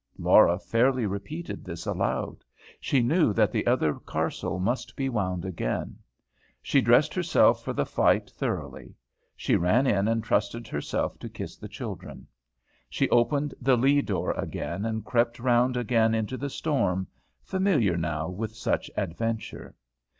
Laura 0.17 0.57
fairly 0.57 1.05
repeated 1.05 1.63
this 1.63 1.85
aloud. 1.85 2.43
She 2.79 3.03
knew 3.03 3.33
that 3.33 3.51
the 3.51 3.67
other 3.67 3.93
carcel 3.99 4.57
must 4.57 4.95
be 4.95 5.09
wound 5.09 5.45
again. 5.45 5.99
She 6.59 6.81
dressed 6.81 7.13
herself 7.13 7.63
for 7.63 7.71
the 7.71 7.85
fight 7.85 8.27
thoroughly. 8.27 8.95
She 9.35 9.55
ran 9.55 9.85
in 9.85 10.07
and 10.07 10.23
trusted 10.23 10.67
herself 10.67 11.19
to 11.19 11.29
kiss 11.29 11.55
the 11.55 11.69
children. 11.69 12.25
She 12.89 13.11
opened 13.11 13.53
the 13.61 13.77
lee 13.77 14.01
door 14.01 14.31
again, 14.31 14.85
and 14.85 15.05
crept 15.05 15.37
round 15.37 15.77
again 15.77 16.15
into 16.15 16.35
the 16.35 16.49
storm, 16.49 17.05
familiar 17.43 17.95
now 17.95 18.27
with 18.27 18.55
such 18.55 18.89
adventure. 18.97 19.75